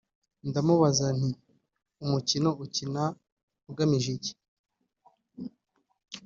ndamubaza 0.47 1.05
nti 1.17 1.31
umukino 2.03 2.49
ukina 2.65 3.03
ugamije 3.69 4.09
iki 4.17 4.33